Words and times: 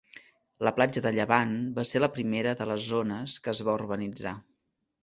La 0.67 0.71
platja 0.77 1.03
de 1.07 1.11
Llevant 1.17 1.53
va 1.77 1.85
ser 1.91 2.01
la 2.03 2.11
primera 2.17 2.57
de 2.63 2.69
les 2.73 2.89
zones 2.95 3.39
que 3.47 3.57
es 3.57 3.65
va 3.71 3.79
urbanitzar. 3.83 4.37